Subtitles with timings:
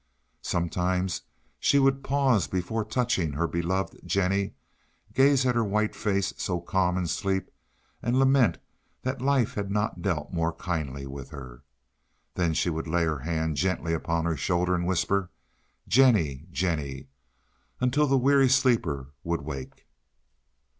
[0.41, 1.21] Sometimes
[1.59, 4.55] she would pause before touching her beloved Jennie,
[5.13, 7.51] gaze at her white face, so calm in sleep,
[8.01, 8.57] and lament
[9.03, 11.61] that life had not dealt more kindly with her.
[12.33, 15.29] Then she would lay her hand gently upon her shoulder and whisper,
[15.87, 17.09] "Jennie, Jennie,"
[17.79, 19.85] until the weary sleeper would wake.